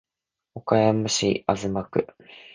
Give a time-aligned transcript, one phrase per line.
[0.55, 2.07] 岡山市東区